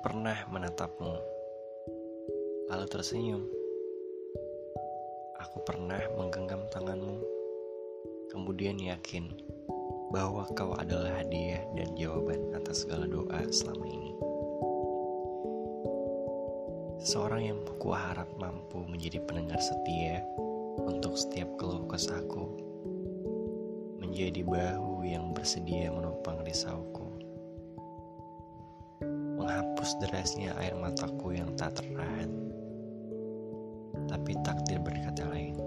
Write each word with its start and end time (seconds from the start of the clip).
pernah 0.00 0.48
menatapmu, 0.48 1.14
lalu 2.72 2.86
tersenyum. 2.88 3.44
Aku 5.42 5.60
pernah 5.68 6.00
menggenggam 6.16 6.64
tanganmu, 6.72 7.20
kemudian 8.32 8.80
yakin 8.80 9.28
bahwa 10.08 10.48
kau 10.56 10.72
adalah 10.80 11.20
hadiah 11.20 11.60
dan 11.76 11.92
jawaban 11.92 12.56
atas 12.56 12.88
segala 12.88 13.04
doa 13.04 13.44
selama 13.52 13.84
ini. 13.84 14.12
Seseorang 17.04 17.42
yang 17.52 17.60
harap 17.92 18.30
mampu 18.40 18.80
menjadi 18.88 19.20
pendengar 19.28 19.60
setia 19.60 20.24
untuk 20.80 21.20
setiap 21.20 21.52
keluh 21.60 21.84
kesahku, 21.84 22.48
menjadi 24.00 24.40
bahu 24.40 25.04
yang 25.04 25.36
bersedia 25.36 25.92
menopang 25.92 26.40
risauku 26.48 27.03
menghapus 29.44 30.00
derasnya 30.00 30.56
air 30.56 30.72
mataku 30.72 31.36
yang 31.36 31.52
tak 31.60 31.76
tertahan. 31.76 32.32
Tapi 34.08 34.32
takdir 34.40 34.80
berkata 34.80 35.28
lain. 35.28 35.60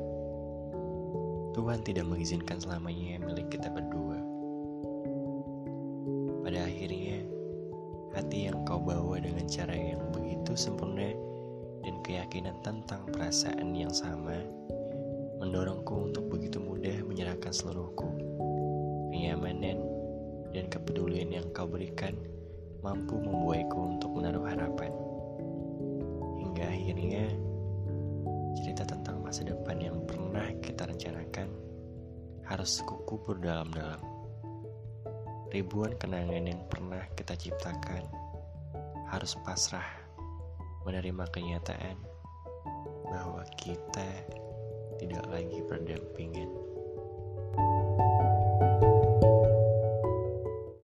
Tuhan 1.54 1.86
tidak 1.86 2.10
mengizinkan 2.10 2.58
selamanya 2.58 3.22
milik 3.22 3.54
kita 3.54 3.70
berdua. 3.70 4.18
Pada 6.42 6.66
akhirnya, 6.66 7.22
hati 8.18 8.50
yang 8.50 8.66
kau 8.66 8.82
bawa 8.82 9.22
dengan 9.22 9.46
cara 9.46 9.78
yang 9.78 10.02
begitu 10.10 10.58
sempurna 10.58 11.14
dan 11.86 12.02
keyakinan 12.02 12.58
tentang 12.66 13.06
perasaan 13.14 13.78
yang 13.78 13.94
sama 13.94 14.42
mendorongku 15.38 16.10
untuk 16.10 16.26
begitu 16.34 16.58
mudah 16.58 16.98
menyerahkan 17.06 17.54
seluruhku. 17.54 18.10
Kenyamanan 19.14 19.78
dan 20.50 20.66
kepedulian 20.66 21.30
yang 21.30 21.46
kau 21.54 21.70
berikan 21.70 22.18
mampu 22.88 23.20
membuatku 23.20 24.00
untuk 24.00 24.16
menaruh 24.16 24.48
harapan. 24.48 24.96
Hingga 26.40 26.64
akhirnya, 26.72 27.28
cerita 28.56 28.88
tentang 28.88 29.20
masa 29.20 29.44
depan 29.44 29.76
yang 29.76 30.00
pernah 30.08 30.48
kita 30.64 30.88
rencanakan 30.88 31.52
harus 32.48 32.80
kukubur 32.88 33.44
dalam-dalam. 33.44 34.00
Ribuan 35.52 36.00
kenangan 36.00 36.48
yang 36.48 36.64
pernah 36.72 37.04
kita 37.12 37.36
ciptakan 37.36 38.08
harus 39.12 39.36
pasrah 39.44 39.88
menerima 40.88 41.28
kenyataan 41.28 42.00
bahwa 43.12 43.44
kita 43.60 44.08
tidak 44.96 45.28
lagi 45.28 45.60
berdampingan. 45.68 46.27